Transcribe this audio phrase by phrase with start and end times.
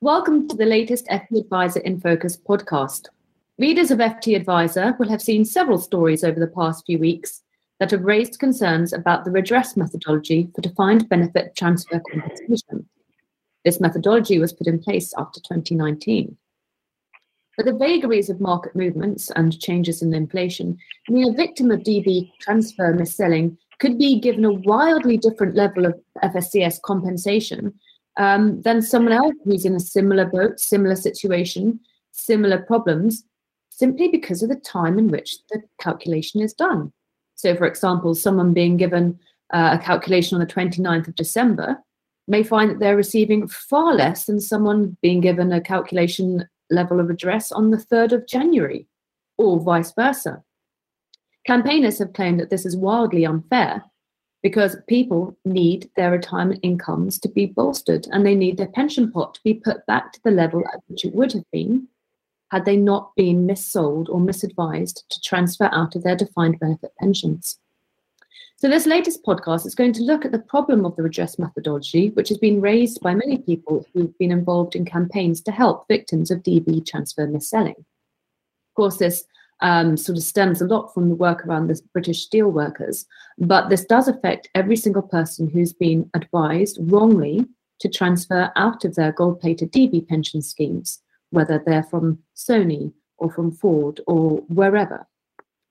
[0.00, 3.06] Welcome to the latest FT Adviser in Focus podcast.
[3.58, 7.42] Readers of FT Adviser will have seen several stories over the past few weeks
[7.80, 12.88] that have raised concerns about the redress methodology for defined benefit transfer compensation.
[13.64, 16.36] This methodology was put in place after 2019.
[17.56, 20.78] But the vagaries of market movements and changes in inflation
[21.08, 26.00] mean a victim of DB transfer mis-selling could be given a wildly different level of
[26.22, 27.74] FSCS compensation
[28.18, 31.80] um, than someone else who's in a similar boat, similar situation,
[32.12, 33.24] similar problems,
[33.70, 36.92] simply because of the time in which the calculation is done.
[37.36, 39.18] So, for example, someone being given
[39.54, 41.78] uh, a calculation on the 29th of December
[42.26, 47.08] may find that they're receiving far less than someone being given a calculation level of
[47.08, 48.86] redress on the 3rd of January,
[49.38, 50.42] or vice versa.
[51.46, 53.84] Campaigners have claimed that this is wildly unfair
[54.42, 59.34] because people need their retirement incomes to be bolstered and they need their pension pot
[59.34, 61.88] to be put back to the level at which it would have been
[62.50, 67.58] had they not been missold or misadvised to transfer out of their defined benefit pensions.
[68.56, 72.10] So, this latest podcast is going to look at the problem of the redress methodology,
[72.10, 76.32] which has been raised by many people who've been involved in campaigns to help victims
[76.32, 77.76] of DB transfer mis-selling.
[77.76, 79.24] Of course, this
[79.60, 83.06] um, sort of stems a lot from the work around the British steel workers.
[83.38, 87.46] But this does affect every single person who's been advised wrongly
[87.80, 91.00] to transfer out of their gold plated DB pension schemes,
[91.30, 95.06] whether they're from Sony or from Ford or wherever.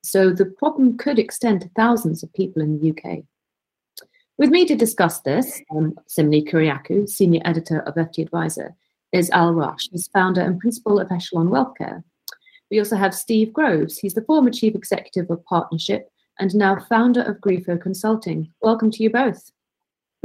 [0.04, 3.24] So the problem could extend to thousands of people in the UK.
[4.38, 8.76] With me to discuss this, um, Simone Kyriakou, Senior Editor of FT Adviser,
[9.12, 12.04] is Al Rush, who's founder and principal of Echelon Wealthcare,
[12.70, 13.98] we also have Steve Groves.
[13.98, 18.52] He's the former chief executive of Partnership and now founder of Grifo Consulting.
[18.62, 19.52] Welcome to you both.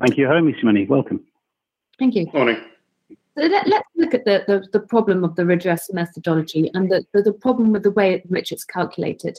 [0.01, 0.87] Thank you, Homie Simone.
[0.87, 1.25] Welcome.
[1.99, 2.27] Thank you.
[2.35, 2.57] Morning.
[3.37, 7.05] So let, us look at the, the, the, problem of the redress methodology and the,
[7.15, 9.39] the, the problem with the way in which it's calculated.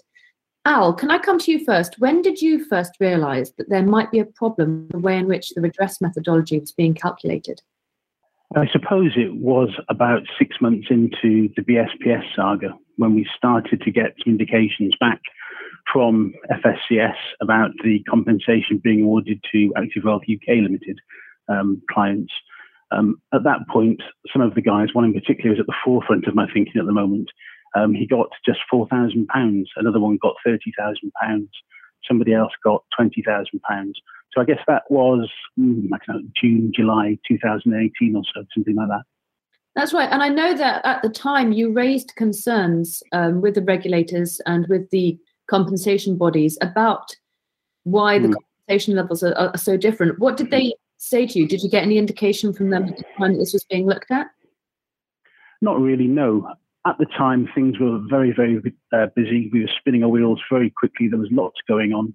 [0.65, 1.99] Al, can I come to you first?
[1.99, 5.27] When did you first realize that there might be a problem with the way in
[5.27, 7.61] which the redress methodology was being calculated?
[8.55, 13.91] I suppose it was about six months into the BSPS saga when we started to
[13.91, 15.19] get indications back
[15.91, 20.99] from FSCS about the compensation being awarded to Active Wealth UK Limited
[21.49, 22.31] um, clients.
[22.91, 26.27] Um, at that point, some of the guys, one in particular, was at the forefront
[26.27, 27.29] of my thinking at the moment.
[27.75, 29.71] Um, he got just four thousand pounds.
[29.77, 31.49] Another one got thirty thousand pounds.
[32.07, 33.99] Somebody else got twenty thousand pounds.
[34.33, 35.29] So I guess that was
[35.59, 39.03] mm, know, June, July 2018 or so, something like that.
[39.75, 40.09] That's right.
[40.11, 44.67] And I know that at the time you raised concerns um, with the regulators and
[44.67, 45.17] with the
[45.49, 47.15] compensation bodies about
[47.83, 48.35] why the mm.
[48.67, 50.19] compensation levels are, are, so different.
[50.19, 51.47] What did they say to you?
[51.47, 54.27] Did you get any indication from them at the time this was being looked at?
[55.61, 56.47] Not really, no.
[56.85, 58.61] At the time, things were very, very
[58.91, 59.49] uh, busy.
[59.51, 61.07] We were spinning our wheels very quickly.
[61.07, 62.13] There was lots going on.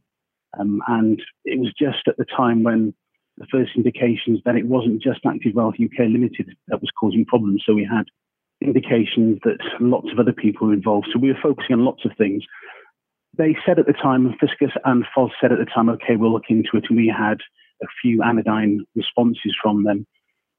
[0.59, 2.94] Um, and it was just at the time when
[3.36, 7.62] the first indications that it wasn't just Active Wealth UK Limited that was causing problems.
[7.66, 8.04] So we had
[8.60, 11.08] indications that lots of other people were involved.
[11.12, 12.42] So we were focusing on lots of things.
[13.37, 16.32] They said at the time, and Fiscus and FOS said at the time, okay, we'll
[16.32, 16.84] look into it.
[16.88, 17.38] And we had
[17.82, 20.06] a few anodyne responses from them.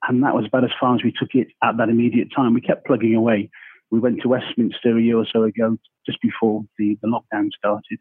[0.08, 2.54] And that was about as far as we took it at that immediate time.
[2.54, 3.50] We kept plugging away.
[3.92, 8.00] We went to Westminster a year or so ago, just before the, the lockdown started.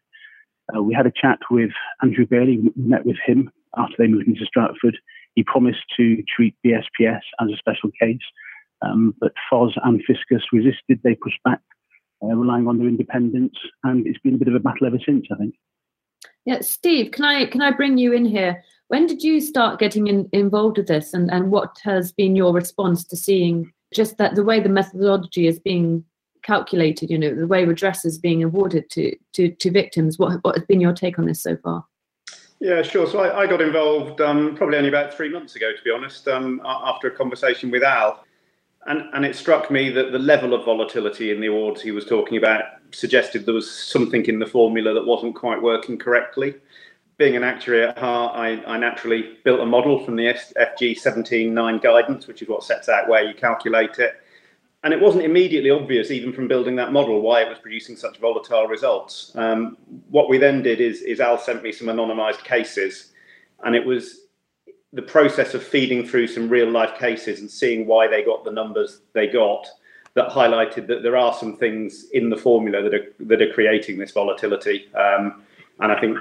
[0.75, 1.71] Uh, we had a chat with
[2.03, 4.99] Andrew Bailey, we met with him after they moved into Stratford.
[5.35, 8.19] He promised to treat BSPS as a special case,
[8.83, 11.01] um, but FOS and Fiscus resisted.
[11.03, 11.61] They pushed back,
[12.23, 15.27] uh, relying on their independence, and it's been a bit of a battle ever since,
[15.33, 15.55] I think.
[16.45, 18.63] Yeah, Steve, can I can I bring you in here?
[18.89, 22.53] When did you start getting in, involved with this, and, and what has been your
[22.53, 26.05] response to seeing just that the way the methodology is being
[26.43, 27.11] calculated?
[27.11, 30.19] You know, the way redress is being awarded to to, to victims.
[30.19, 31.85] What what has been your take on this so far?
[32.61, 33.07] Yeah, sure.
[33.07, 36.27] So I, I got involved um, probably only about three months ago, to be honest,
[36.27, 38.25] um, after a conversation with Al.
[38.87, 42.05] And, and it struck me that the level of volatility in the awards he was
[42.05, 46.55] talking about suggested there was something in the formula that wasn't quite working correctly.
[47.17, 51.83] Being an actuary at heart, I, I naturally built a model from the FG 17.9
[51.83, 54.21] guidance, which is what sets out where you calculate it
[54.85, 58.19] and it wasn't immediately obvious, even from building that model, why it was producing such
[58.19, 59.33] volatile results.
[59.35, 59.77] Um,
[60.09, 63.13] what we then did is, is Al sent me some anonymized cases,
[63.65, 64.21] and it was
[64.93, 68.51] the process of feeding through some real life cases and seeing why they got the
[68.51, 69.67] numbers they got
[70.15, 73.99] that highlighted that there are some things in the formula that are that are creating
[73.99, 74.93] this volatility.
[74.95, 75.43] Um,
[75.81, 76.19] and I think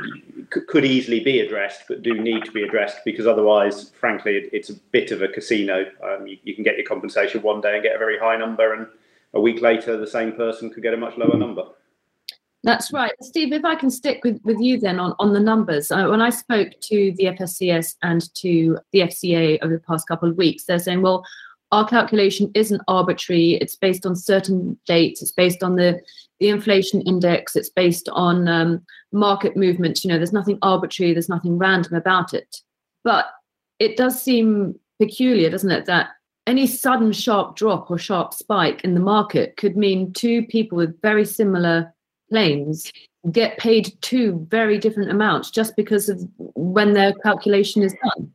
[0.49, 4.75] could easily be addressed, but do need to be addressed because otherwise, frankly, it's a
[4.91, 5.85] bit of a casino.
[6.03, 8.73] Um, you, you, can get your compensation one day and get a very high number,
[8.73, 8.87] and
[9.33, 11.63] a week later, the same person could get a much lower number.
[12.63, 13.13] That's right.
[13.21, 15.91] Steve, if I can stick with, with you then on, on the numbers.
[15.91, 20.29] Uh, when I spoke to the FSCS and to the FCA over the past couple
[20.29, 21.23] of weeks, they're saying, well,
[21.71, 23.53] our calculation isn't arbitrary.
[23.55, 25.21] It's based on certain dates.
[25.21, 26.01] It's based on the,
[26.39, 27.55] the inflation index.
[27.55, 30.03] It's based on um, market movements.
[30.03, 31.13] You know, there's nothing arbitrary.
[31.13, 32.57] There's nothing random about it.
[33.03, 33.27] But
[33.79, 36.09] it does seem peculiar, doesn't it, that
[36.47, 40.99] any sudden sharp drop or sharp spike in the market could mean two people with
[41.01, 41.93] very similar
[42.29, 42.91] claims
[43.31, 48.31] get paid two very different amounts just because of when their calculation is done.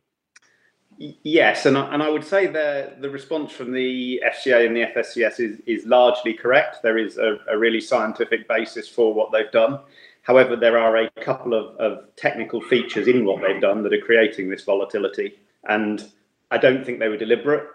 [0.97, 4.85] Yes, and I, and I would say the the response from the FCA and the
[4.85, 6.83] FSCS is, is largely correct.
[6.83, 9.79] There is a, a really scientific basis for what they've done.
[10.21, 14.01] However, there are a couple of, of technical features in what they've done that are
[14.01, 15.33] creating this volatility.
[15.67, 16.09] And
[16.49, 17.67] I don't think they were deliberate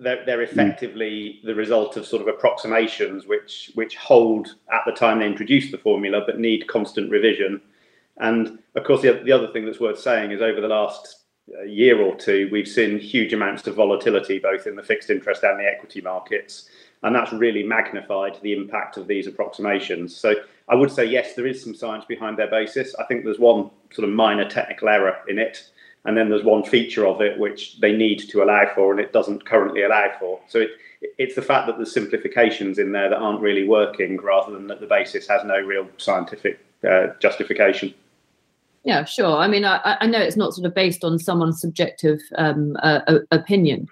[0.00, 5.18] they're, they're effectively the result of sort of approximations which which hold at the time
[5.18, 7.60] they introduced the formula but need constant revision
[8.16, 11.19] and of course the, the other thing that's worth saying is over the last
[11.66, 15.58] year or two we've seen huge amounts of volatility both in the fixed interest and
[15.58, 16.68] the equity markets
[17.02, 20.14] and that's really magnified the impact of these approximations.
[20.14, 20.34] So
[20.68, 22.94] i would say yes there is some science behind their basis.
[22.96, 25.70] I think there's one sort of minor technical error in it
[26.04, 29.12] and then there's one feature of it which they need to allow for and it
[29.12, 30.40] doesn't currently allow for.
[30.48, 30.70] So it,
[31.18, 34.80] it's the fact that there's simplifications in there that aren't really working rather than that
[34.80, 37.94] the basis has no real scientific uh, justification
[38.84, 42.20] yeah sure i mean I, I, know it's not sort of based on someone's subjective
[42.36, 43.86] um, uh, opinion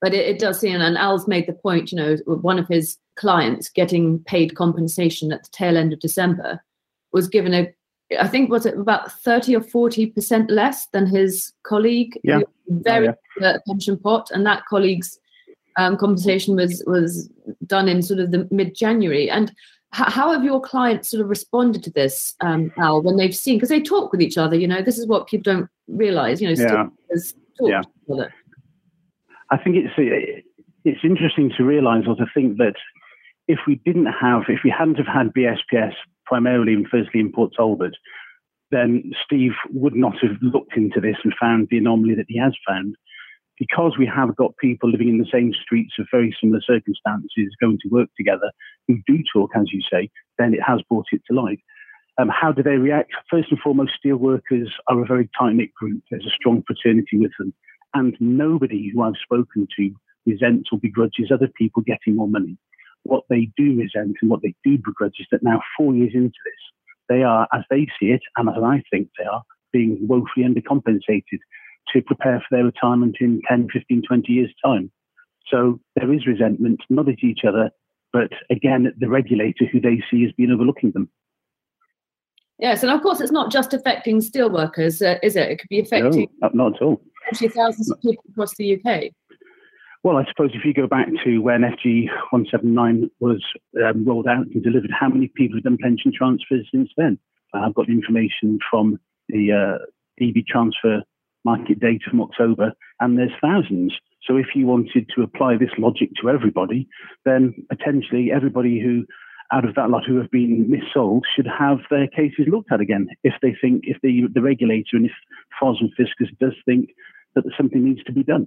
[0.00, 2.98] but it, it, does seem and al's made the point you know one of his
[3.16, 6.60] clients getting paid compensation at the tail end of december
[7.12, 7.72] was given a
[8.20, 12.40] I think was it about thirty or forty percent less than his colleague, yeah.
[12.68, 13.56] very oh, yeah.
[13.66, 15.18] pension pot, and that colleague's
[15.76, 17.30] um, compensation was was
[17.66, 19.30] done in sort of the mid January.
[19.30, 19.52] And
[19.94, 23.68] how have your clients sort of responded to this, um, Al, when they've seen because
[23.68, 24.56] they talk with each other?
[24.56, 26.42] You know, this is what people don't realize.
[26.42, 26.88] You know,
[27.60, 27.82] yeah.
[28.08, 28.26] yeah.
[29.50, 29.94] I think it's
[30.84, 32.74] it's interesting to realize or to think that
[33.46, 35.92] if we didn't have, if we hadn't have had BSPS
[36.26, 37.94] primarily and firstly in Port Talbot,
[38.72, 42.54] then Steve would not have looked into this and found the anomaly that he has
[42.66, 42.96] found.
[43.58, 47.78] Because we have got people living in the same streets of very similar circumstances going
[47.82, 48.50] to work together
[48.88, 51.60] who do talk, as you say, then it has brought it to light.
[52.18, 53.12] Um, how do they react?
[53.30, 56.02] First and foremost, steel workers are a very tight knit group.
[56.10, 57.54] There's a strong fraternity with them.
[57.94, 59.90] And nobody who I've spoken to
[60.26, 62.56] resents or begrudges other people getting more money
[63.04, 66.36] what they do resent and what they do begrudge is that now, four years into
[66.44, 66.62] this,
[67.08, 69.42] they are, as they see it, and as I think they are,
[69.72, 71.40] being woefully undercompensated
[71.92, 74.90] to prepare for their retirement in 10, 15, 20 years' time.
[75.50, 77.70] So there is resentment, not at each other,
[78.12, 81.10] but again, the regulator who they see has been overlooking them.
[82.58, 85.50] Yes, and of course, it's not just affecting steelworkers, uh, is it?
[85.50, 87.02] It could be affecting no, not at all.
[87.32, 89.10] Thousands of people across the UK.
[90.04, 93.42] Well, I suppose if you go back to when FG 179 was
[93.84, 97.18] um, rolled out and delivered, how many people have done pension transfers since then?
[97.54, 99.84] I've got information from the uh,
[100.20, 101.02] DB transfer
[101.44, 103.94] market data from October, and there's thousands.
[104.26, 106.88] So if you wanted to apply this logic to everybody,
[107.24, 109.04] then potentially everybody who
[109.52, 113.06] out of that lot who have been missold should have their cases looked at again
[113.24, 115.12] if they think if the the regulator and if
[115.60, 116.88] FOS and Fiscus does think
[117.34, 118.46] that something needs to be done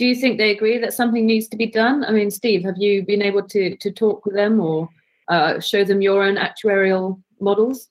[0.00, 2.06] do you think they agree that something needs to be done?
[2.06, 4.88] I mean, Steve, have you been able to to talk with them or
[5.28, 7.90] uh, show them your own actuarial models?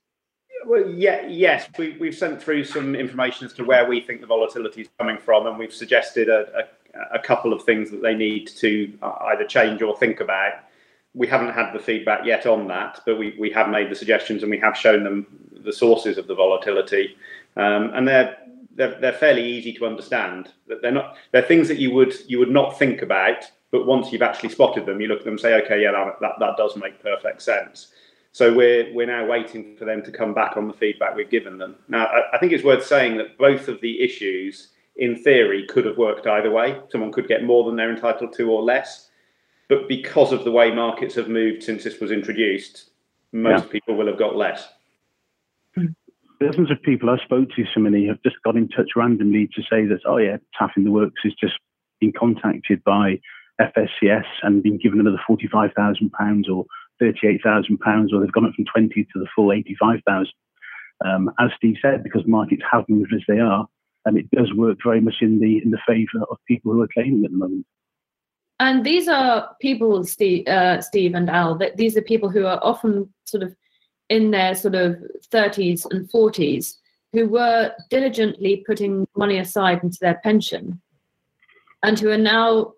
[0.65, 4.27] Well, yeah, yes, we, we've sent through some information as to where we think the
[4.27, 6.45] volatility is coming from, and we've suggested a,
[6.93, 10.53] a, a couple of things that they need to either change or think about.
[11.13, 14.43] We haven't had the feedback yet on that, but we, we have made the suggestions
[14.43, 15.25] and we have shown them
[15.63, 17.15] the sources of the volatility.
[17.55, 18.37] Um, and they're
[18.75, 20.53] they're, they're fairly easy to understand.
[20.67, 24.11] That they're not they're things that you would you would not think about, but once
[24.11, 26.57] you've actually spotted them, you look at them and say, okay, yeah, that, that, that
[26.57, 27.91] does make perfect sense.
[28.31, 31.57] So we're we're now waiting for them to come back on the feedback we've given
[31.57, 31.75] them.
[31.87, 35.85] Now, I, I think it's worth saying that both of the issues, in theory, could
[35.85, 36.79] have worked either way.
[36.91, 39.09] Someone could get more than they're entitled to or less.
[39.67, 42.89] But because of the way markets have moved since this was introduced,
[43.31, 43.71] most yeah.
[43.71, 44.67] people will have got less
[46.39, 49.61] dozens of people I spoke to, so many have just got in touch randomly to
[49.63, 51.55] say that, oh yeah, Taff in the Works has just
[51.99, 53.19] been contacted by
[53.59, 56.65] FSCS and been given another £45,000 or
[57.01, 60.31] £38,000, or they've gone up from 20 to the full 85,000.
[61.05, 63.67] Um, as Steve said, because markets have moved as they are,
[64.05, 66.89] and it does work very much in the in the favour of people who are
[66.93, 67.65] claiming at the moment.
[68.59, 71.55] And these are people, Steve, uh, Steve and Al.
[71.55, 73.55] That these are people who are often sort of
[74.09, 74.97] in their sort of
[75.31, 76.75] 30s and 40s
[77.13, 80.81] who were diligently putting money aside into their pension,
[81.81, 82.73] and who are now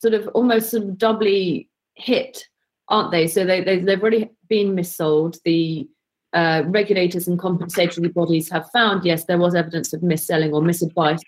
[0.00, 2.48] sort of almost sort of doubly hit,
[2.90, 3.26] aren't they?
[3.26, 5.38] So they, they they've already been missold.
[5.44, 5.88] The
[6.32, 11.20] uh, regulators and compensatory bodies have found yes, there was evidence of mis-selling or misadvice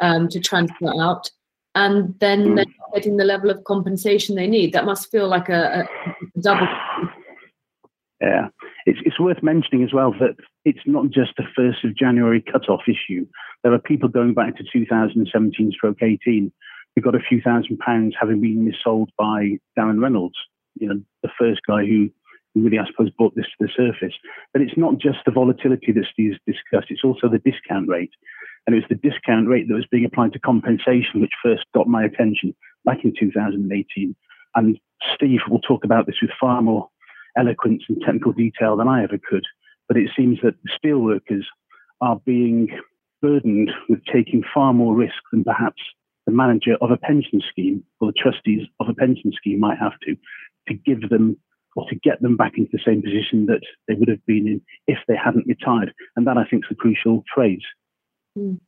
[0.00, 1.30] um, to transfer out
[1.78, 2.56] and then mm.
[2.56, 4.72] they're not getting the level of compensation they need.
[4.72, 5.86] That must feel like a,
[6.36, 6.66] a double.
[8.20, 8.48] Yeah,
[8.84, 12.82] it's it's worth mentioning as well that it's not just the first of January cut-off
[12.88, 13.26] issue.
[13.62, 16.52] There are people going back to 2017 stroke 18
[16.94, 20.36] who got a few thousand pounds having been missold by Darren Reynolds,
[20.80, 22.10] you know, the first guy who
[22.54, 24.14] really, I suppose, brought this to the surface.
[24.52, 28.10] But it's not just the volatility that Steve's discussed, it's also the discount rate.
[28.66, 31.88] And it was the discount rate that was being applied to compensation which first got
[31.88, 32.54] my attention
[32.84, 34.14] back in 2018.
[34.54, 34.78] And
[35.14, 36.88] Steve will talk about this with far more
[37.36, 39.44] eloquence and technical detail than I ever could.
[39.86, 40.54] But it seems that
[40.84, 41.44] steelworkers
[42.00, 42.68] are being
[43.22, 45.80] burdened with taking far more risk than perhaps
[46.26, 49.98] the manager of a pension scheme or the trustees of a pension scheme might have
[50.04, 50.14] to,
[50.68, 51.36] to give them
[51.76, 54.60] or to get them back into the same position that they would have been in
[54.86, 55.92] if they hadn't retired.
[56.16, 57.62] And that I think is the crucial phrase.
[58.36, 58.58] Mm.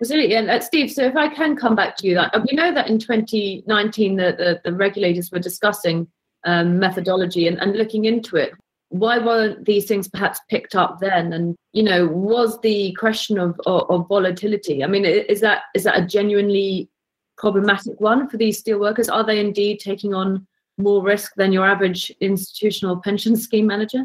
[0.00, 0.36] Absolutely.
[0.36, 2.88] And uh, Steve, so if I can come back to you, that we know that
[2.88, 6.06] in 2019 the, the, the regulators were discussing
[6.44, 8.52] um, methodology and, and looking into it.
[8.90, 11.32] Why weren't these things perhaps picked up then?
[11.32, 14.82] And you know, was the question of, of, of volatility?
[14.82, 16.88] I mean, is that is that a genuinely
[17.36, 19.08] problematic one for these steel workers?
[19.08, 20.46] Are they indeed taking on
[20.78, 24.04] more risk than your average institutional pension scheme manager?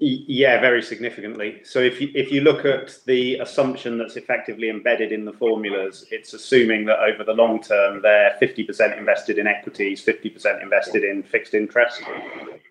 [0.00, 1.60] Yeah, very significantly.
[1.64, 6.06] So if you if you look at the assumption that's effectively embedded in the formulas,
[6.12, 11.24] it's assuming that over the long term they're 50% invested in equities, 50% invested in
[11.24, 12.00] fixed interest,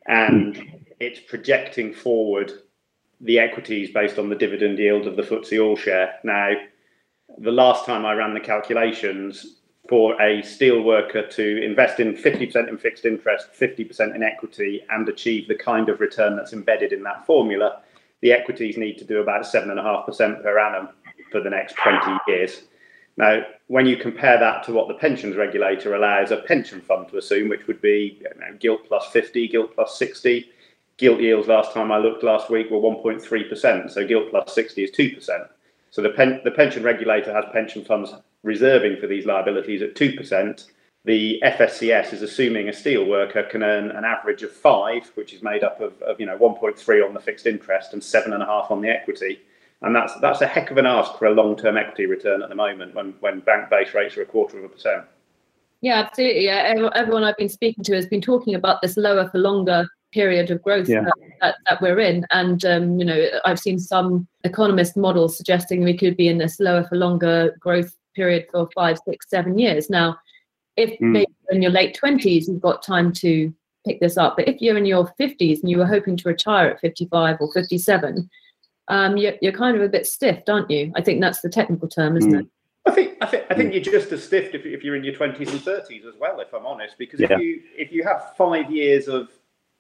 [0.06, 2.54] and it's projecting forward
[3.20, 6.14] the equities based on the dividend yield of the FTSE All Share.
[6.24, 6.54] Now,
[7.40, 12.68] the last time I ran the calculations, for a steel worker to invest in 50%
[12.68, 17.04] in fixed interest, 50% in equity, and achieve the kind of return that's embedded in
[17.04, 17.82] that formula,
[18.22, 20.90] the equities need to do about 7.5% per annum
[21.32, 22.64] for the next 20 years.
[23.18, 27.18] Now, when you compare that to what the pensions regulator allows a pension fund to
[27.18, 30.50] assume, which would be you know, gilt plus 50, gilt plus 60,
[30.98, 34.92] gilt yields last time I looked last week were 1.3%, so gilt plus 60 is
[34.92, 35.48] 2%.
[35.90, 38.14] So the, pen, the pension regulator has pension funds
[38.48, 40.66] reserving for these liabilities at 2%.
[41.06, 45.44] The FSCS is assuming a steel worker can earn an average of five, which is
[45.44, 48.46] made up of, of you know 1.3 on the fixed interest and seven and a
[48.46, 49.40] half on the equity.
[49.82, 52.56] And that's that's a heck of an ask for a long-term equity return at the
[52.56, 55.04] moment when, when bank base rates are a quarter of a percent.
[55.82, 56.46] Yeah, absolutely.
[56.46, 60.50] Yeah, everyone I've been speaking to has been talking about this lower for longer period
[60.52, 61.02] of growth yeah.
[61.02, 62.26] that, that, that, we're in.
[62.32, 66.60] And, um, you know, I've seen some economist models suggesting we could be in this
[66.60, 69.90] lower for longer growth period for five, six, seven years.
[69.90, 70.18] Now,
[70.76, 71.12] if mm.
[71.12, 73.54] maybe in your late 20s, you've got time to
[73.86, 74.36] pick this up.
[74.36, 77.52] But if you're in your 50s and you were hoping to retire at 55 or
[77.54, 78.30] 57,
[78.90, 80.92] um, you're, you're kind of a bit stiffed, aren't you?
[80.96, 82.40] I think that's the technical term, isn't mm.
[82.42, 82.48] it?
[82.88, 85.14] I think I think I think you're just as stiffed if, if you're in your
[85.14, 86.40] twenties and thirties as well.
[86.40, 87.28] If I'm honest, because yeah.
[87.32, 89.28] if you if you have five years of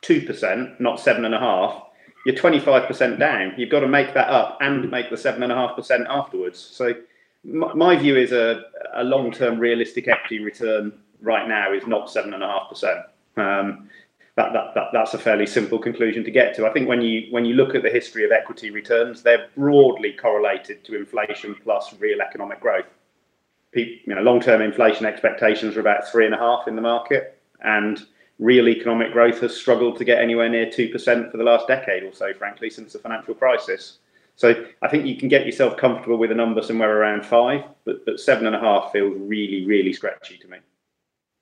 [0.01, 1.83] two percent, not seven and a half,
[2.25, 3.53] you're twenty five percent down.
[3.55, 6.59] You've got to make that up and make the seven and a half percent afterwards.
[6.59, 6.95] So
[7.43, 8.63] my, view is a,
[8.93, 12.99] a long term realistic equity return right now is not seven and a half percent.
[13.37, 13.89] Um,
[14.35, 16.67] that, that, that, that's a fairly simple conclusion to get to.
[16.67, 20.13] I think when you when you look at the history of equity returns, they're broadly
[20.13, 22.85] correlated to inflation plus real economic growth.
[23.73, 28.05] you know, long-term inflation expectations are about three and a half in the market, and
[28.37, 32.03] real economic growth has struggled to get anywhere near two percent for the last decade
[32.03, 33.97] or so, frankly, since the financial crisis.
[34.37, 34.53] So
[34.83, 38.19] I think you can get yourself comfortable with a number somewhere around five, but, but
[38.19, 40.59] seven and a half feels really, really stretchy to me.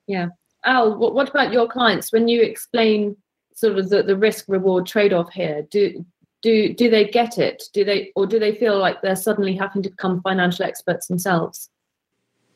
[0.06, 0.28] Yeah.
[0.64, 2.10] Al, what, what about your clients?
[2.10, 3.14] When you explain
[3.54, 6.04] sort of the, the risk reward trade off here, do
[6.42, 7.64] do do they get it?
[7.74, 11.68] Do they or do they feel like they're suddenly having to become financial experts themselves?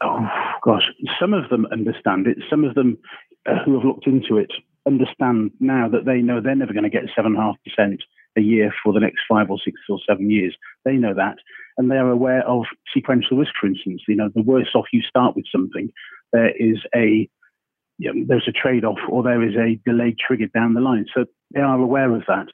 [0.01, 0.27] Oh
[0.63, 0.85] gosh,
[1.21, 2.39] some of them understand it.
[2.49, 2.97] Some of them
[3.47, 4.51] uh, who have looked into it
[4.87, 8.03] understand now that they know they're never going to get seven and a half percent
[8.41, 10.57] a year for the next five or six or seven years.
[10.85, 11.37] They know that.
[11.79, 14.03] And they are aware of sequential risk, for instance.
[14.09, 15.91] You know, the worse off you start with something,
[16.33, 17.29] there is a
[18.01, 21.05] you know, there's a trade-off or there is a delay triggered down the line.
[21.15, 22.47] So they are aware of that.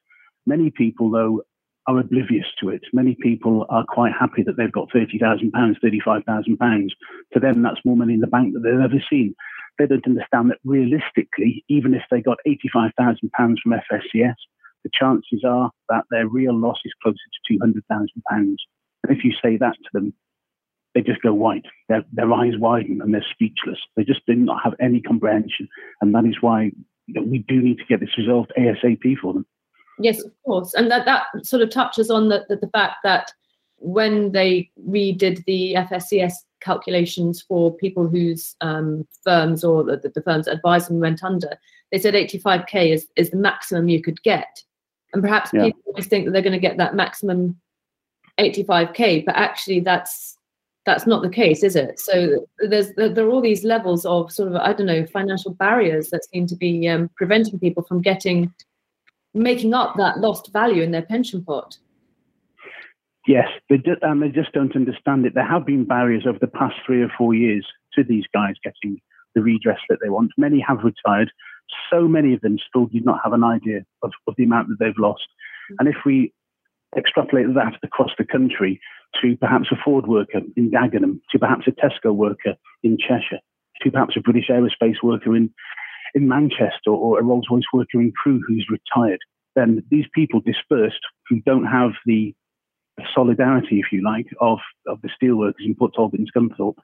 [0.45, 1.43] Many people, though,
[1.87, 2.83] are oblivious to it.
[2.93, 6.89] Many people are quite happy that they've got £30,000, £35,000.
[7.33, 9.37] To them, that's more money in the bank that they've ever seen.
[9.79, 12.91] They don't understand that realistically, even if they got £85,000
[13.63, 14.35] from FSCS,
[14.87, 17.17] the chances are that their real loss is closer
[17.49, 17.77] to £200,000.
[18.29, 18.57] And
[19.09, 20.15] if you say that to them,
[20.95, 21.65] they just go white.
[21.89, 23.79] Their, their eyes widen and they're speechless.
[23.97, 25.69] They just do not have any comprehension.
[26.01, 26.71] And that is why
[27.07, 29.45] you know, we do need to get this resolved ASAP for them.
[29.99, 30.73] Yes, of course.
[30.75, 33.33] And that, that sort of touches on the, the, the fact that
[33.79, 40.47] when they redid the FSCS calculations for people whose um, firms or the, the firms
[40.47, 41.59] advised them went under,
[41.93, 44.63] they said 85k is, is the maximum you could get.
[45.17, 45.65] And perhaps yeah.
[45.65, 47.59] people always think that they're going to get that maximum
[48.39, 50.37] 85k, but actually that's
[50.85, 51.99] that's not the case, is it?
[51.99, 56.11] So there's there are all these levels of sort of I don't know financial barriers
[56.11, 58.53] that seem to be um, preventing people from getting
[59.33, 61.79] making up that lost value in their pension pot.
[63.27, 65.35] Yes, they they just don't understand it.
[65.35, 69.01] There have been barriers over the past three or four years to these guys getting
[69.35, 70.33] the redress that they want.
[70.37, 71.33] Many have retired.
[71.91, 74.77] So many of them still do not have an idea of, of the amount that
[74.79, 75.27] they've lost.
[75.71, 75.77] Mm-hmm.
[75.79, 76.33] And if we
[76.97, 78.81] extrapolate that across the country
[79.23, 83.41] to perhaps a Ford worker in Dagenham, to perhaps a Tesco worker in Cheshire,
[83.83, 85.51] to perhaps a British aerospace worker in,
[86.15, 89.21] in Manchester or a Rolls Royce worker in Crewe who's retired,
[89.55, 92.35] then these people dispersed who don't have the
[93.15, 96.77] solidarity, if you like, of, of the steelworkers in Port Talbot and Scunthorpe,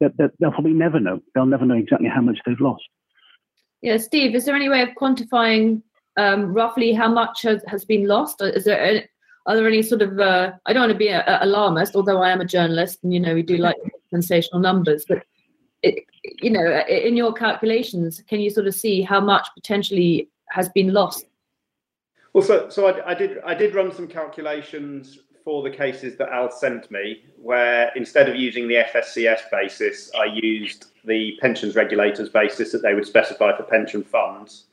[0.00, 1.20] that, that they'll probably never know.
[1.34, 2.84] They'll never know exactly how much they've lost.
[3.84, 5.82] Yeah, Steve, is there any way of quantifying
[6.16, 8.40] um, roughly how much has, has been lost?
[8.40, 9.04] Is there
[9.44, 12.22] are there any sort of uh, i don't want to be a, a alarmist although
[12.22, 13.76] i am a journalist and you know we do like
[14.08, 15.22] sensational numbers but
[15.82, 16.06] it,
[16.40, 20.94] you know in your calculations can you sort of see how much potentially has been
[20.94, 21.26] lost
[22.32, 26.28] well so so i, I did i did run some calculations for the cases that
[26.30, 32.28] al sent me where instead of using the fscs basis i used the pensions regulators
[32.28, 34.64] basis that they would specify for pension funds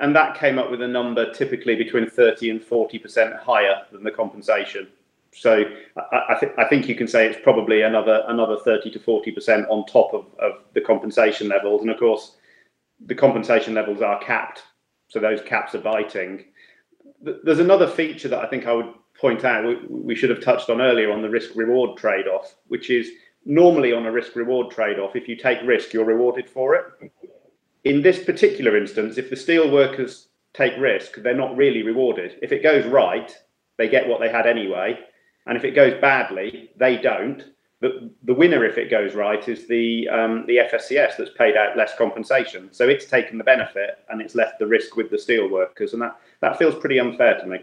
[0.00, 4.10] and that came up with a number typically between 30 and 40% higher than the
[4.10, 4.88] compensation.
[5.32, 5.64] So
[5.96, 9.68] I, I, th- I think you can say it's probably another another 30 to 40%
[9.68, 11.82] on top of, of the compensation levels.
[11.82, 12.36] And of course,
[13.06, 14.62] the compensation levels are capped,
[15.08, 16.44] so those caps are biting.
[17.20, 18.92] There's another feature that I think I would
[19.26, 22.54] point out we, we should have touched on earlier on the risk reward trade off,
[22.68, 23.10] which is
[23.44, 26.84] normally on a risk reward trade off, if you take risk, you're rewarded for it
[27.84, 32.38] in this particular instance, if the steel workers take risk, they're not really rewarded.
[32.42, 33.36] If it goes right,
[33.76, 34.98] they get what they had anyway.
[35.46, 37.42] And if it goes badly, they don't.
[37.80, 41.76] The, the winner, if it goes right, is the um, the FSCS that's paid out
[41.76, 42.70] less compensation.
[42.72, 46.00] So it's taken the benefit and it's left the risk with the steel workers, and
[46.00, 47.58] that that feels pretty unfair to me.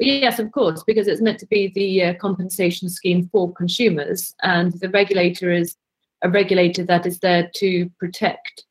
[0.00, 4.72] Yes, of course, because it's meant to be the uh, compensation scheme for consumers, and
[4.80, 5.76] the regulator is
[6.22, 8.64] a regulator that is there to protect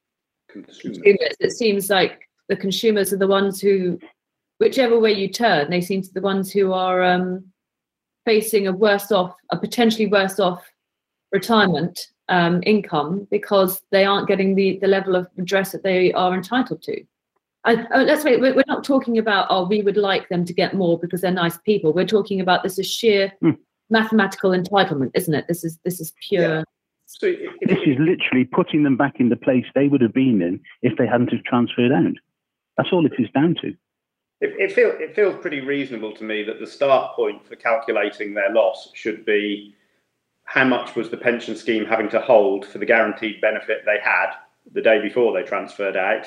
[0.49, 0.81] consumers.
[0.81, 1.35] consumers.
[1.39, 3.99] It seems like the consumers are the ones who,
[4.59, 7.45] whichever way you turn, they seem to be the ones who are um,
[8.25, 10.63] facing a worse off, a potentially worse off
[11.31, 16.33] retirement um, income because they aren't getting the, the level of redress that they are
[16.33, 17.03] entitled to.
[17.65, 18.39] I, oh, let's wait.
[18.39, 21.57] We're not talking about oh, we would like them to get more because they're nice
[21.57, 21.93] people.
[21.93, 23.57] We're talking about this is sheer mm.
[23.89, 25.47] mathematical entitlement, isn't it?
[25.47, 26.59] This is this is pure.
[26.59, 26.63] Yeah.
[27.05, 30.41] So if, this is literally putting them back in the place they would have been
[30.41, 32.13] in if they hadn't have transferred out.
[32.77, 33.69] That's all it is down to.
[34.41, 38.33] It, it, feel, it feels pretty reasonable to me that the start point for calculating
[38.33, 39.75] their loss should be
[40.45, 44.31] how much was the pension scheme having to hold for the guaranteed benefit they had
[44.71, 46.25] the day before they transferred out?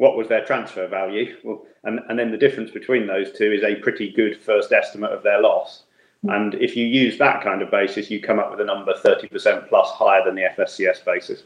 [0.00, 1.36] What was their transfer value?
[1.44, 5.12] Well, and, and then the difference between those two is a pretty good first estimate
[5.12, 5.82] of their loss.
[6.22, 9.68] And if you use that kind of basis, you come up with a number 30%
[9.68, 11.42] plus higher than the FSCS basis.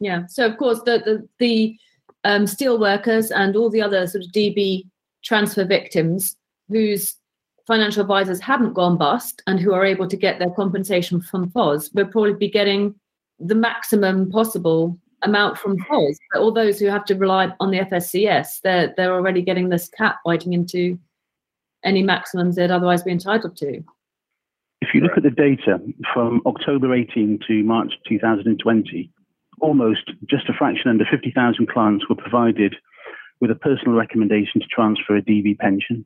[0.00, 0.26] Yeah.
[0.26, 1.76] So, of course, the, the, the
[2.24, 4.88] um, steel workers and all the other sort of DB
[5.22, 6.34] transfer victims
[6.70, 7.14] whose
[7.68, 11.88] financial advisors haven't gone bust and who are able to get their compensation from FOS
[11.92, 12.96] will probably be getting
[13.38, 16.18] the maximum possible amount from FOS.
[16.32, 19.88] But all those who have to rely on the FSCS, they're, they're already getting this
[19.88, 20.98] cap biting into
[21.84, 23.82] any maximums they'd otherwise be entitled to.
[24.80, 25.78] If you look at the data
[26.12, 29.10] from October 18 to March 2020,
[29.60, 32.74] almost just a fraction under 50,000 clients were provided
[33.40, 36.04] with a personal recommendation to transfer a DB pension.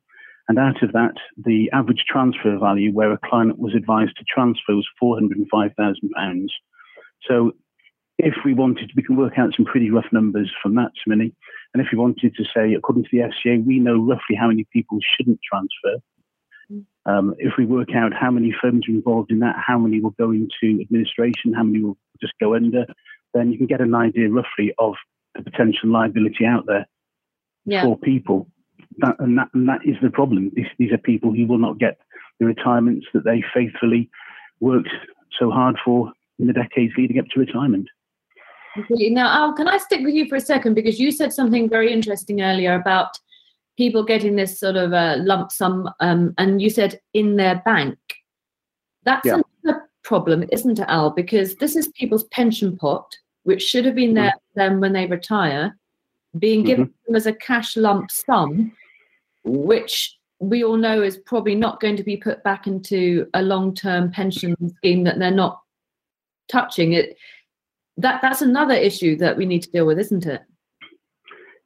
[0.48, 4.74] And out of that, the average transfer value where a client was advised to transfer
[4.74, 6.46] was £405,000.
[7.26, 7.52] So
[8.26, 11.32] if we wanted, we can work out some pretty rough numbers from that, Sminny.
[11.72, 14.66] And if we wanted to say, according to the FCA, we know roughly how many
[14.72, 16.02] people shouldn't transfer,
[17.06, 20.16] Um, if we work out how many firms are involved in that, how many will
[20.18, 22.84] go into administration, how many will just go under,
[23.32, 24.94] then you can get an idea roughly of
[25.36, 26.86] the potential liability out there
[27.64, 27.84] yeah.
[27.84, 28.48] for people.
[28.98, 30.50] That, and, that, and that is the problem.
[30.56, 31.98] These, these are people who will not get
[32.40, 34.10] the retirements that they faithfully
[34.58, 34.94] worked
[35.38, 37.88] so hard for in the decades leading up to retirement.
[38.90, 40.74] Now, Al, can I stick with you for a second?
[40.74, 43.18] Because you said something very interesting earlier about
[43.76, 47.98] people getting this sort of a lump sum, um, and you said in their bank.
[49.04, 49.40] That's yeah.
[49.64, 51.10] another problem, isn't it, Al?
[51.10, 53.06] Because this is people's pension pot,
[53.44, 54.52] which should have been there mm-hmm.
[54.52, 55.76] for them when they retire,
[56.38, 57.12] being given mm-hmm.
[57.12, 58.72] them as a cash lump sum,
[59.44, 64.10] which we all know is probably not going to be put back into a long-term
[64.10, 65.60] pension scheme that they're not
[66.48, 66.92] touching.
[66.92, 67.16] It
[67.96, 70.42] that that's another issue that we need to deal with, isn't it?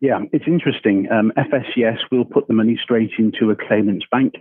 [0.01, 1.09] Yeah, it's interesting.
[1.11, 4.35] Um, FSCS will put the money straight into a claimant's bank.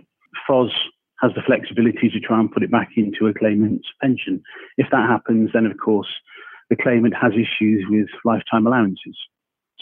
[0.46, 0.72] FOS
[1.20, 4.42] has the flexibility to try and put it back into a claimant's pension.
[4.78, 6.08] If that happens, then of course
[6.70, 9.16] the claimant has issues with lifetime allowances.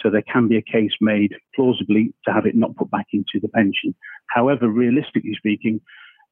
[0.03, 3.41] So there can be a case made plausibly to have it not put back into
[3.41, 3.95] the pension.
[4.29, 5.81] However, realistically speaking,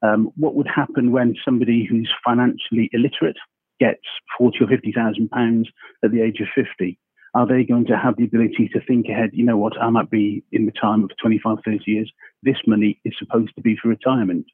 [0.02, 3.36] um, what would happen when somebody who's financially illiterate
[3.80, 4.02] gets
[4.38, 5.68] forty or fifty thousand pounds
[6.04, 6.98] at the age of fifty?
[7.34, 9.30] Are they going to have the ability to think ahead?
[9.34, 9.76] You know what?
[9.78, 12.10] I might be in retirement for 25, 30 years.
[12.42, 14.46] This money is supposed to be for retirement.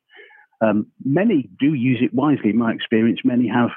[0.61, 2.51] Um, many do use it wisely.
[2.51, 3.71] In my experience, many have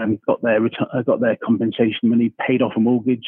[0.00, 3.26] um, got their reti- got their compensation money paid off a mortgage,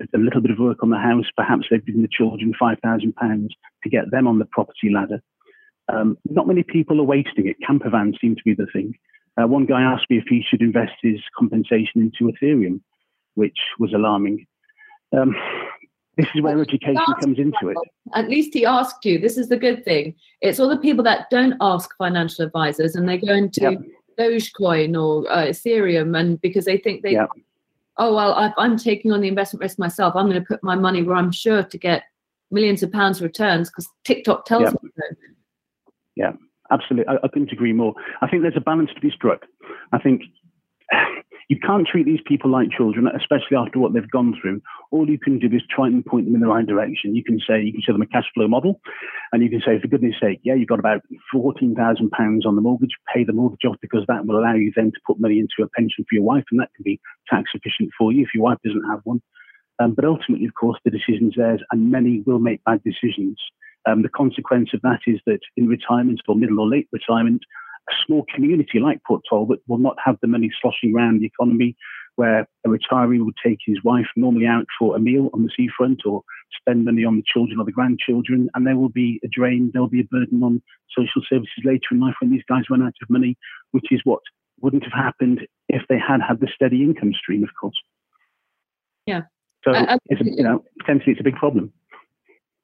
[0.00, 1.26] a little bit of work on the house.
[1.36, 5.20] Perhaps they've given the children five thousand pounds to get them on the property ladder.
[5.92, 7.56] Um, not many people are wasting it.
[7.66, 8.94] Camper vans seem to be the thing.
[9.40, 12.80] Uh, one guy asked me if he should invest his compensation into Ethereum,
[13.34, 14.46] which was alarming.
[15.16, 15.34] Um,
[16.16, 17.76] this is where education comes into it.
[18.14, 19.18] At least he asked you.
[19.18, 20.14] This is the good thing.
[20.40, 23.80] It's all the people that don't ask financial advisors and they go into yep.
[24.18, 27.30] Dogecoin or uh, Ethereum, and because they think they, yep.
[27.96, 30.14] oh well, I, I'm taking on the investment risk myself.
[30.14, 32.02] I'm going to put my money where I'm sure to get
[32.50, 34.82] millions of pounds returns because TikTok tells yep.
[34.82, 35.16] me so.
[36.16, 36.32] Yeah,
[36.70, 37.08] absolutely.
[37.08, 37.94] I, I couldn't agree more.
[38.22, 39.42] I think there's a balance to be struck.
[39.92, 40.22] I think
[41.50, 44.62] you can't treat these people like children, especially after what they've gone through.
[44.92, 47.16] All you can do is try and point them in the right direction.
[47.16, 48.80] You can say, you can show them a cash flow model,
[49.32, 51.02] and you can say, for goodness sake, yeah, you've got about
[51.34, 51.74] £14,000
[52.46, 55.18] on the mortgage, pay the mortgage off because that will allow you then to put
[55.20, 58.22] money into a pension for your wife, and that can be tax efficient for you
[58.22, 59.20] if your wife doesn't have one.
[59.80, 63.38] Um, but ultimately, of course, the decision's theirs, and many will make bad decisions.
[63.86, 67.42] Um, the consequence of that is that in retirement or middle or late retirement,
[67.88, 71.76] a small community like Port Talbot will not have the money sloshing around the economy
[72.16, 76.02] where a retiree would take his wife normally out for a meal on the seafront
[76.04, 76.22] or
[76.54, 79.88] spend money on the children or the grandchildren, and there will be a drain, there'll
[79.88, 80.60] be a burden on
[80.94, 83.38] social services later in life when these guys run out of money,
[83.70, 84.20] which is what
[84.60, 87.80] wouldn't have happened if they had had the steady income stream, of course.
[89.06, 89.22] Yeah.
[89.64, 91.72] So, uh, you know, potentially it's a big problem.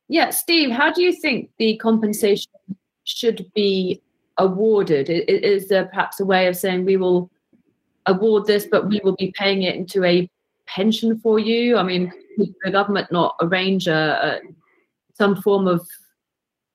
[0.09, 2.53] Yeah, Steve, how do you think the compensation
[3.05, 4.01] should be
[4.38, 5.09] awarded?
[5.11, 7.31] Is there perhaps a way of saying we will
[8.07, 10.29] award this, but we will be paying it into a
[10.66, 11.77] pension for you?
[11.77, 14.40] I mean, the government not arrange a, a
[15.14, 15.87] some form of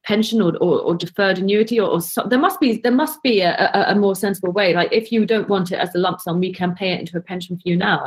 [0.03, 3.53] pension or, or, or deferred annuity or, or there must be there must be a,
[3.73, 6.39] a, a, more sensible way like if you don't want it as a lump sum
[6.39, 8.03] we can pay it into a pension for you now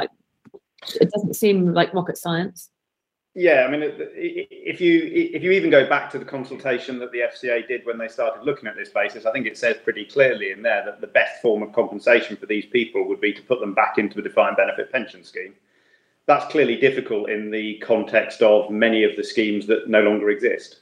[1.01, 2.71] it doesn't seem like rocket science
[3.35, 7.19] yeah, I mean, if you if you even go back to the consultation that the
[7.19, 10.53] FCA did when they started looking at this basis, I think it says pretty clearly
[10.53, 13.59] in there that the best form of compensation for these people would be to put
[13.59, 15.55] them back into a defined benefit pension scheme.
[16.27, 20.81] That's clearly difficult in the context of many of the schemes that no longer exist.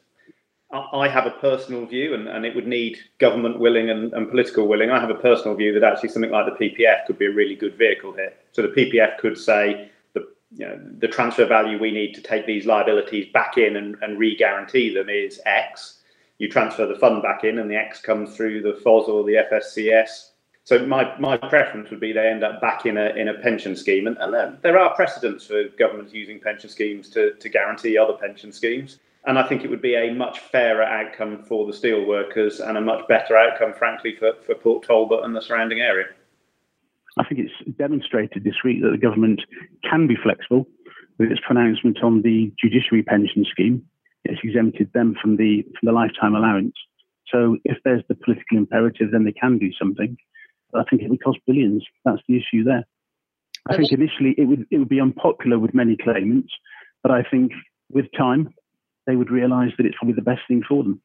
[0.72, 4.66] I have a personal view, and, and it would need government willing and, and political
[4.66, 4.90] willing.
[4.90, 7.54] I have a personal view that actually something like the PPF could be a really
[7.54, 8.32] good vehicle here.
[8.52, 9.90] So the PPF could say,
[10.54, 14.18] you know, the transfer value we need to take these liabilities back in and, and
[14.18, 15.98] re-guarantee them is X.
[16.38, 19.44] You transfer the fund back in, and the X comes through the FOS or the
[19.50, 20.30] FSCS.
[20.64, 23.76] So my, my preference would be they end up back in a in a pension
[23.76, 28.14] scheme, and, and there are precedents for governments using pension schemes to, to guarantee other
[28.14, 28.98] pension schemes.
[29.24, 32.76] And I think it would be a much fairer outcome for the steel workers and
[32.76, 36.06] a much better outcome, frankly, for, for Port Talbot and the surrounding area.
[37.18, 39.42] I think it's demonstrated this week that the government
[39.88, 40.66] can be flexible
[41.18, 43.84] with its pronouncement on the judiciary pension scheme.
[44.24, 46.74] It's exempted them from the from the lifetime allowance.
[47.28, 50.16] So if there's the political imperative, then they can do something.
[50.70, 51.84] But I think it would cost billions.
[52.04, 52.86] That's the issue there.
[53.68, 56.52] I think initially it would it would be unpopular with many claimants,
[57.02, 57.52] but I think
[57.90, 58.54] with time
[59.06, 61.00] they would realise that it's probably the best thing for them.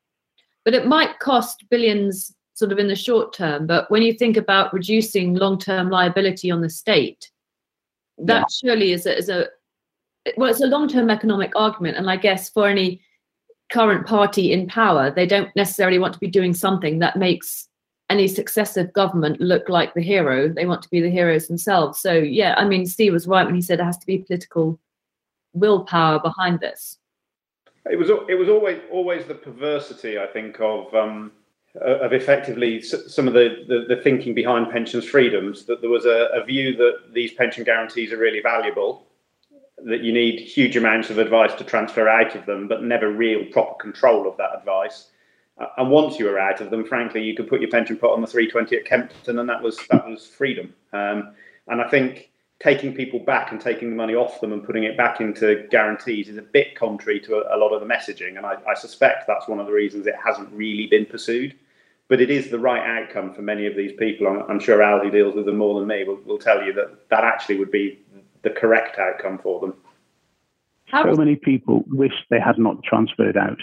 [0.63, 3.67] But it might cost billions sort of in the short term.
[3.67, 7.29] But when you think about reducing long term liability on the state,
[8.17, 8.69] that yeah.
[8.69, 9.45] surely is a, is a
[10.37, 11.97] well, it's a long term economic argument.
[11.97, 12.99] And I guess for any
[13.71, 17.69] current party in power, they don't necessarily want to be doing something that makes
[18.09, 20.49] any successive government look like the hero.
[20.49, 21.99] They want to be the heroes themselves.
[21.99, 24.79] So, yeah, I mean, Steve was right when he said there has to be political
[25.53, 26.97] willpower behind this.
[27.85, 31.31] It was it was always always the perversity, I think, of um,
[31.75, 35.65] of effectively some of the, the, the, thinking behind pensions freedoms.
[35.65, 39.05] That there was a, a view that these pension guarantees are really valuable,
[39.85, 43.45] that you need huge amounts of advice to transfer out of them, but never real
[43.51, 45.11] proper control of that advice.
[45.57, 48.11] Uh, and once you were out of them, frankly, you could put your pension pot
[48.11, 50.73] on the 320 at Kempton, and that was that was freedom.
[50.93, 51.33] Um,
[51.67, 54.97] and I think taking people back and taking the money off them and putting it
[54.97, 58.37] back into guarantees is a bit contrary to a, a lot of the messaging.
[58.37, 61.55] And I, I, suspect that's one of the reasons it hasn't really been pursued.
[62.07, 64.27] But it is the right outcome for many of these people.
[64.27, 66.73] I'm, I'm sure Al, who deals with them more than me, will, will tell you
[66.73, 67.99] that that actually would be
[68.41, 69.73] the correct outcome for them.
[71.13, 73.59] so many people wish they had not transferred out.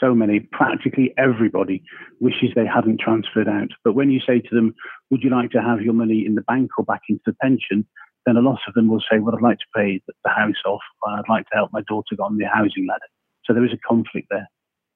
[0.00, 1.82] So many, practically everybody
[2.20, 3.68] wishes they hadn't transferred out.
[3.84, 4.74] But when you say to them,
[5.10, 7.86] Would you like to have your money in the bank or back into the pension?
[8.26, 10.80] then a lot of them will say, Well, I'd like to pay the house off,
[11.06, 13.06] I'd like to help my daughter get on the housing ladder.
[13.44, 14.48] So there is a conflict there.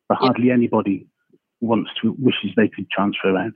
[0.09, 1.07] But hardly anybody
[1.61, 3.53] wants to wishes they could transfer out.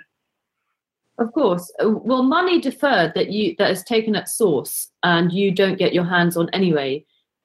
[1.18, 1.70] Of course.
[1.82, 5.92] Uh, well, money deferred that you that is taken at source and you don't get
[5.92, 7.04] your hands on anyway.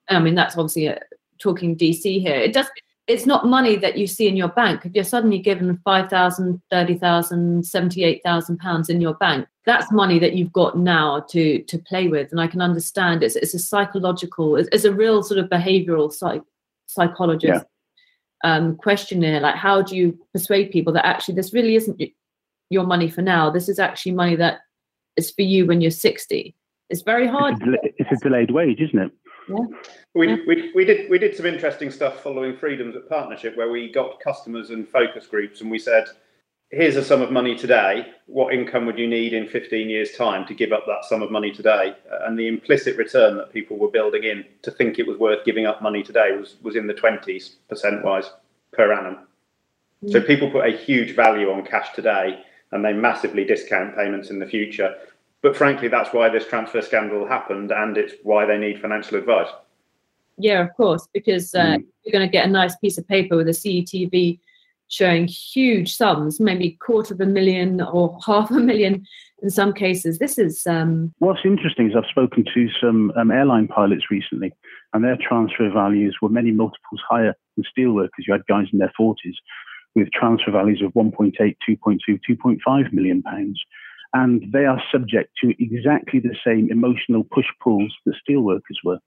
[0.09, 0.99] I mean, that's obviously a, uh,
[1.39, 2.35] talking DC here.
[2.35, 2.67] It does.
[3.07, 4.85] It's not money that you see in your bank.
[4.85, 10.53] If you're suddenly given 5,000, 30,000, 78,000 pounds in your bank, that's money that you've
[10.53, 12.31] got now to to play with.
[12.31, 16.13] And I can understand it's, it's a psychological, it's, it's a real sort of behavioral
[16.13, 16.43] psych,
[16.87, 17.65] psychologist
[18.43, 18.55] yeah.
[18.55, 19.41] um, questionnaire.
[19.41, 22.01] Like, how do you persuade people that actually this really isn't
[22.73, 23.49] your money for now.
[23.49, 24.61] This is actually money that
[25.15, 26.55] is for you when you're 60.
[26.89, 27.55] It's very hard.
[27.61, 29.11] It's a, it's a delayed wage, isn't it?
[29.47, 29.65] Yeah.
[30.13, 30.38] We, yeah.
[30.47, 34.19] we, we did we did some interesting stuff following Freedoms at Partnership where we got
[34.19, 36.06] customers and focus groups and we said,
[36.69, 38.08] here's a sum of money today.
[38.25, 41.32] What income would you need in 15 years' time to give up that sum of
[41.32, 41.95] money today?
[42.21, 45.65] And the implicit return that people were building in to think it was worth giving
[45.65, 48.32] up money today was, was in the 20s percent wise
[48.71, 49.19] per annum.
[50.03, 50.12] Mm.
[50.12, 54.39] So people put a huge value on cash today and they massively discount payments in
[54.39, 54.95] the future.
[55.43, 59.49] But frankly, that's why this transfer scandal happened, and it's why they need financial advice.
[60.38, 61.86] Yeah, of course, because uh, mm.
[62.03, 64.39] you're going to get a nice piece of paper with a CETV
[64.88, 69.06] showing huge sums, maybe quarter of a million or half a million
[69.41, 70.17] in some cases.
[70.17, 70.65] This is.
[70.65, 71.13] Um...
[71.19, 74.53] What's interesting is I've spoken to some um, airline pilots recently,
[74.93, 78.25] and their transfer values were many multiples higher than steelworkers.
[78.25, 79.36] You had guys in their 40s
[79.93, 83.62] with transfer values of 1.8, 2.2, 2.5 million pounds.
[84.13, 88.99] And they are subject to exactly the same emotional push pulls that steelworkers were.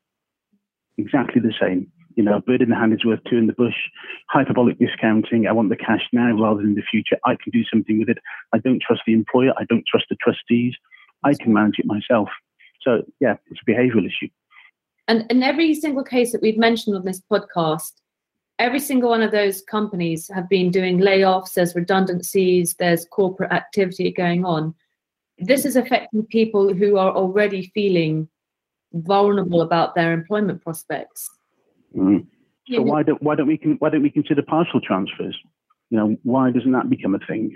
[0.98, 1.90] Exactly the same.
[2.16, 3.74] You know, a bird in the hand is worth two in the bush,
[4.30, 5.46] hyperbolic discounting.
[5.46, 7.18] I want the cash now rather than the future.
[7.24, 8.18] I can do something with it.
[8.52, 9.52] I don't trust the employer.
[9.58, 10.74] I don't trust the trustees.
[11.24, 12.28] I can manage it myself.
[12.80, 14.28] So, yeah, it's a behavioral issue.
[15.08, 17.92] And in every single case that we've mentioned on this podcast,
[18.58, 24.10] every single one of those companies have been doing layoffs, there's redundancies, there's corporate activity
[24.10, 24.74] going on.
[25.38, 28.28] This is affecting people who are already feeling
[28.92, 31.28] vulnerable about their employment prospects.
[31.94, 32.26] Mm.
[32.72, 35.38] So why don't why don't we why don't we consider partial transfers?
[35.90, 37.52] You know, why doesn't that become a thing?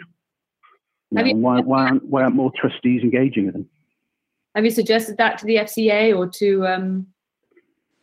[1.10, 3.68] You know, why why aren't, why aren't more trustees engaging with them?
[4.54, 7.06] Have you suggested that to the FCA or to um,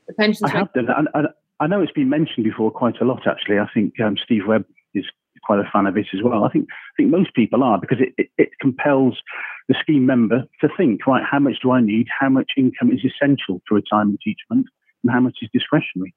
[0.07, 0.49] the pensions?
[0.49, 0.89] I have done.
[0.89, 1.23] I, I,
[1.59, 3.59] I know it's been mentioned before quite a lot, actually.
[3.59, 5.05] I think um, Steve Webb is
[5.43, 6.43] quite a fan of it as well.
[6.43, 9.17] I think I think most people are because it, it, it, compels
[9.67, 12.07] the scheme member to think, right, how much do I need?
[12.19, 14.67] How much income is essential for retirement each month,
[15.03, 16.13] and how much is discretionary?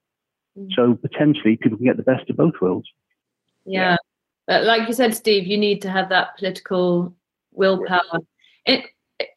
[0.57, 0.73] Mm.
[0.75, 2.89] So potentially people can get the best of both worlds.
[3.65, 3.97] Yeah.
[4.47, 7.15] But like you said, Steve, you need to have that political
[7.53, 8.21] willpower.
[8.67, 8.83] In,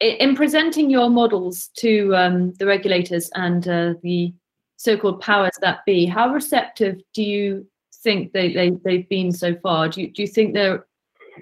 [0.00, 4.32] in presenting your models to um, the regulators and uh, the
[4.76, 7.66] so-called powers that be, how receptive do you
[8.02, 9.88] think they, they, they've been so far?
[9.88, 10.86] Do you, do you think there,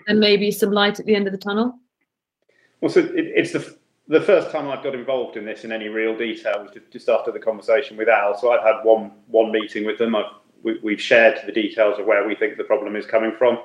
[0.06, 1.78] there may be some light at the end of the tunnel?
[2.82, 3.74] Well, so it, it's the,
[4.08, 7.30] the first time I've got involved in this in any real detail was just after
[7.30, 8.36] the conversation with Al.
[8.36, 10.16] So I've had one, one meeting with them.
[10.16, 10.26] I've,
[10.62, 13.58] we, we've shared the details of where we think the problem is coming from.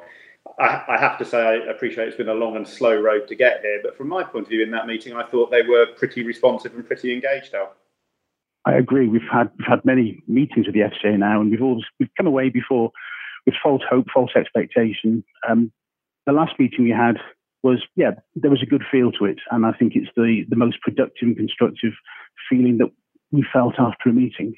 [0.60, 3.36] I, I, have to say, I appreciate it's been a long and slow road to
[3.36, 3.82] get here.
[3.84, 6.74] But from my point of view, in that meeting, I thought they were pretty responsive
[6.76, 7.74] and pretty engaged, Al.
[8.66, 9.08] I agree.
[9.08, 12.28] We've had we've had many meetings with the FCA now, and we've all we've come
[12.28, 12.92] away before
[13.46, 15.24] with false hope, false expectation.
[15.48, 15.72] Um,
[16.26, 17.16] the last meeting we had
[17.68, 19.40] was, yeah, there was a good feel to it.
[19.52, 21.94] And I think it's the, the most productive and constructive
[22.50, 22.92] feeling that
[23.32, 24.56] we felt after a meeting.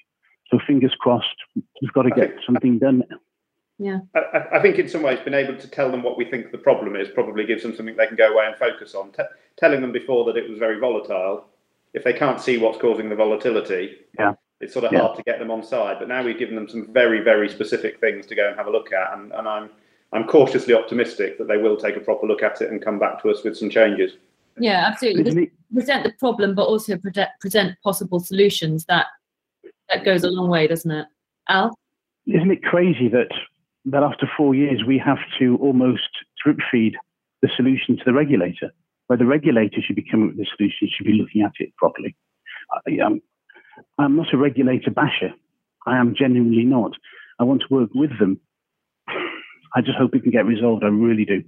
[0.50, 3.04] So fingers crossed, we've got to get something done.
[3.78, 4.00] Yeah.
[4.16, 6.58] I, I, think in some ways, being able to tell them what we think the
[6.58, 9.12] problem is probably gives them something they can go away and focus on.
[9.12, 9.24] T-
[9.58, 11.46] telling them before that it was very volatile,
[11.94, 14.34] if they can't see what's causing the volatility, yeah.
[14.60, 15.00] it's sort of yeah.
[15.00, 15.98] hard to get them on side.
[16.00, 18.72] But now we've given them some very, very specific things to go and have a
[18.72, 19.70] look at, and, and I'm
[20.12, 23.22] I'm cautiously optimistic that they will take a proper look at it and come back
[23.22, 24.14] to us with some changes.
[24.58, 25.52] Yeah, absolutely.
[25.74, 28.86] Present the problem, but also present possible solutions.
[28.86, 29.06] That
[29.90, 31.08] that goes a long way, doesn't it,
[31.48, 31.78] Al?
[32.26, 33.30] Isn't it crazy that
[33.86, 36.10] that after four years we have to almost
[36.44, 36.96] drip feed
[37.42, 38.72] the solution to the regulator,
[39.08, 41.76] where the regulator should be coming up with the solution, should be looking at it
[41.78, 42.16] properly.
[42.88, 43.22] I, am
[43.98, 45.34] I'm not a regulator basher.
[45.88, 46.92] I am genuinely not.
[47.40, 48.40] I want to work with them.
[49.76, 50.84] I just hope it can get resolved.
[50.84, 51.44] I really do.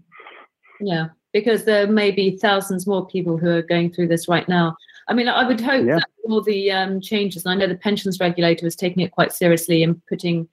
[0.80, 4.76] Yeah, because there may be thousands more people who are going through this right now.
[5.08, 5.96] I mean, I would hope yeah.
[5.96, 9.34] that all the um, changes, and I know the pensions regulator was taking it quite
[9.34, 10.48] seriously and putting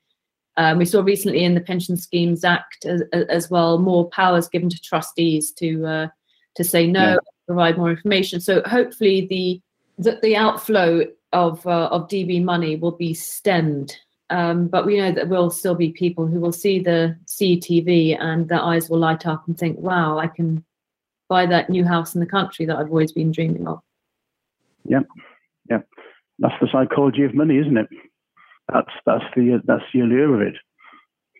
[0.59, 4.69] um, we saw recently in the Pension Schemes Act as, as well more powers given
[4.69, 6.09] to trustees to uh,
[6.57, 7.17] to say no, yeah.
[7.47, 8.41] provide more information.
[8.41, 9.63] So hopefully the
[9.99, 13.97] the, the outflow of uh, of DB money will be stemmed.
[14.31, 18.19] Um, but we know that there will still be people who will see the CETV
[18.21, 20.65] and their eyes will light up and think, "Wow, I can
[21.29, 23.81] buy that new house in the country that I've always been dreaming of."
[24.85, 25.01] Yeah,
[25.71, 25.81] yeah,
[26.39, 27.89] that's the psychology of money, isn't it?
[28.71, 30.57] That's that's the that's the allure of it.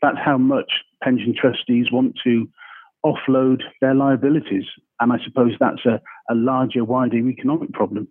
[0.01, 0.71] That's how much
[1.03, 2.49] pension trustees want to
[3.05, 4.65] offload their liabilities,
[5.01, 8.09] and I suppose that's a, a larger, wider economic problem.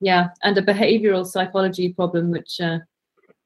[0.00, 2.58] Yeah, and a behavioural psychology problem, which.
[2.58, 2.78] Uh...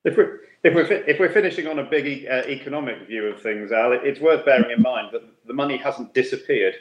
[0.07, 3.73] If we're if we're if we're finishing on a big uh, economic view of things,
[3.73, 6.77] Al, it's worth bearing in mind that the money hasn't disappeared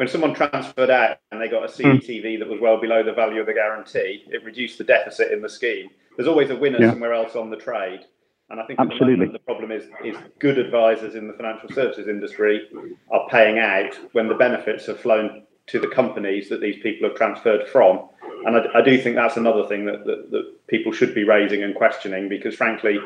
[0.00, 3.38] when someone transferred out and they got a CETV that was well below the value
[3.38, 5.90] of the guarantee, it reduced the deficit in the scheme.
[6.16, 6.88] There's always a winner yeah.
[6.88, 8.06] somewhere else on the trade.
[8.48, 9.26] And I think Absolutely.
[9.26, 12.66] The, the problem is, is good advisors in the financial services industry
[13.10, 17.18] are paying out when the benefits have flown to the companies that these people have
[17.18, 18.08] transferred from.
[18.46, 21.62] And I, I do think that's another thing that, that, that people should be raising
[21.62, 22.98] and questioning because, frankly,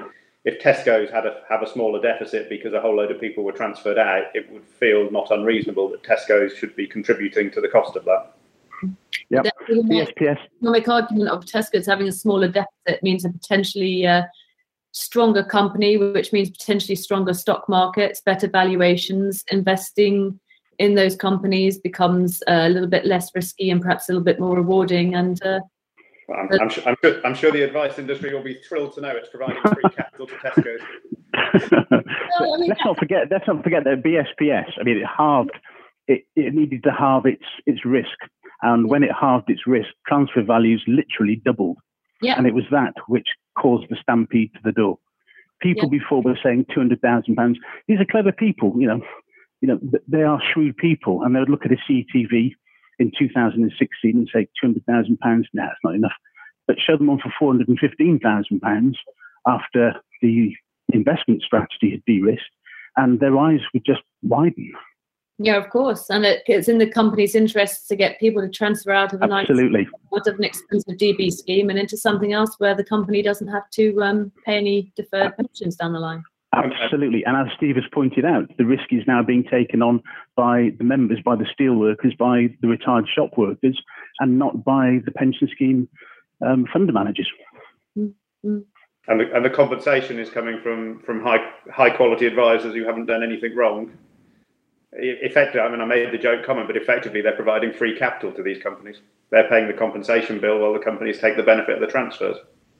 [0.44, 3.52] if Tesco's had a have a smaller deficit because a whole load of people were
[3.52, 7.96] transferred out, it would feel not unreasonable that Tesco's should be contributing to the cost
[7.96, 8.32] of that.
[9.30, 10.06] Yeah, the
[10.60, 14.24] economic argument of Tesco's having a smaller deficit means a potentially uh,
[14.92, 20.38] stronger company, which means potentially stronger stock markets, better valuations, investing
[20.78, 24.40] in those companies becomes uh, a little bit less risky and perhaps a little bit
[24.40, 25.60] more rewarding and uh,
[26.28, 29.00] well, I'm, I'm, sure, I'm, sure, I'm, sure, the advice industry will be thrilled to
[29.02, 30.78] know it's providing free capital to Tesco.
[32.68, 33.26] let's not forget.
[33.30, 34.72] Let's not forget that BSPS.
[34.80, 35.52] I mean, it halved.
[36.06, 38.16] It, it needed to halve its its risk,
[38.62, 41.78] and when it halved its risk, transfer values literally doubled.
[42.22, 42.36] Yeah.
[42.38, 44.98] And it was that which caused the stampede to the door.
[45.60, 45.98] People yeah.
[45.98, 47.58] before were saying two hundred thousand pounds.
[47.86, 49.02] These are clever people, you know.
[49.64, 52.52] You know, they are shrewd people, and they would look at a CETV
[52.98, 56.12] in 2016 and say 200,000 pounds, no, it's not enough.
[56.66, 58.98] But show them on for 415,000 pounds
[59.46, 60.54] after the
[60.92, 62.44] investment strategy had de-risked,
[62.98, 64.72] and their eyes would just widen.
[65.38, 68.92] Yeah, of course, and it, it's in the company's interests to get people to transfer
[68.92, 72.54] out of a absolutely nice, out of an expensive DB scheme and into something else
[72.58, 76.22] where the company doesn't have to um, pay any deferred pensions down the line.
[76.56, 77.24] Absolutely.
[77.24, 80.02] And as Steve has pointed out, the risk is now being taken on
[80.36, 83.80] by the members, by the steel workers, by the retired shop workers,
[84.20, 85.88] and not by the pension scheme
[86.44, 87.28] um, funder managers.
[87.98, 88.58] Mm-hmm.
[89.06, 93.06] And, the, and the compensation is coming from, from high, high quality advisors who haven't
[93.06, 93.92] done anything wrong.
[94.92, 98.42] Effectively, I mean, I made the joke comment, but effectively, they're providing free capital to
[98.42, 99.00] these companies.
[99.30, 102.36] They're paying the compensation bill while the companies take the benefit of the transfers.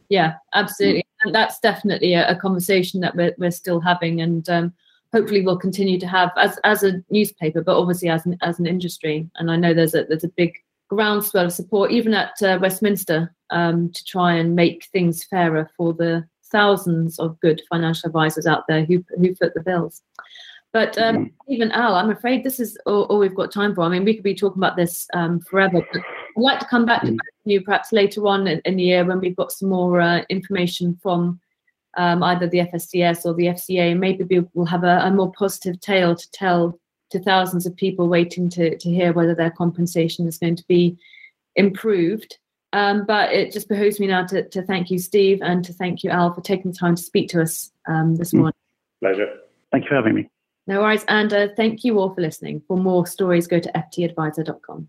[0.08, 4.72] Yeah, absolutely and that's definitely a, a, conversation that we're, we're still having and um,
[5.12, 8.66] hopefully we'll continue to have as, as a newspaper but obviously as an, as an
[8.66, 10.54] industry and i know there's a there's a big
[10.88, 15.92] groundswell of support even at uh, westminster um, to try and make things fairer for
[15.92, 20.02] the thousands of good financial advisors out there who, who foot the bills
[20.74, 21.52] but um, mm-hmm.
[21.52, 23.82] even Al, I'm afraid this is all, all, we've got time for.
[23.82, 26.02] I mean, we could be talking about this um, forever, but
[26.36, 27.18] I'd like to come back to mm.
[27.44, 30.98] you perhaps later on in, in, the year when we've got some more uh, information
[31.02, 31.40] from
[31.96, 33.96] um, either the FSCS or the FCA.
[33.98, 36.78] Maybe we'll have a, a, more positive tale to tell
[37.10, 40.96] to thousands of people waiting to, to hear whether their compensation is going to be
[41.54, 42.38] improved.
[42.72, 46.02] Um, but it just behooves me now to, to thank you, Steve, and to thank
[46.02, 48.38] you, Al, for taking the time to speak to us um, this mm.
[48.38, 48.54] morning.
[49.00, 49.28] Pleasure.
[49.70, 50.28] Thank you for having me.
[50.66, 51.04] No worries.
[51.08, 52.62] And uh, thank you all for listening.
[52.66, 54.88] For more stories, go to ftadvisor.com.